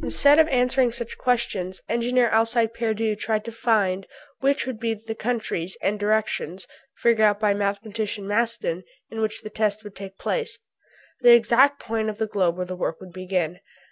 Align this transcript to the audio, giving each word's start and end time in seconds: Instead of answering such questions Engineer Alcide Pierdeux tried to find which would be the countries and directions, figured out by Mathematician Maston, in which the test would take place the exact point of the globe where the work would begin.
Instead 0.00 0.38
of 0.38 0.46
answering 0.46 0.92
such 0.92 1.18
questions 1.18 1.80
Engineer 1.88 2.28
Alcide 2.28 2.72
Pierdeux 2.72 3.16
tried 3.16 3.44
to 3.44 3.50
find 3.50 4.06
which 4.38 4.64
would 4.64 4.78
be 4.78 4.94
the 4.94 5.12
countries 5.16 5.76
and 5.82 5.98
directions, 5.98 6.68
figured 6.98 7.20
out 7.26 7.40
by 7.40 7.52
Mathematician 7.52 8.28
Maston, 8.28 8.84
in 9.10 9.20
which 9.20 9.42
the 9.42 9.50
test 9.50 9.82
would 9.82 9.96
take 9.96 10.18
place 10.18 10.60
the 11.22 11.34
exact 11.34 11.80
point 11.80 12.08
of 12.08 12.18
the 12.18 12.28
globe 12.28 12.56
where 12.56 12.64
the 12.66 12.76
work 12.76 13.00
would 13.00 13.12
begin. 13.12 13.58